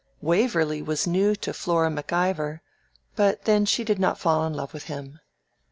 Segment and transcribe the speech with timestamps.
[0.19, 2.61] Waverley was new to Flora MacIvor;
[3.15, 5.19] but then she did not fall in love with him.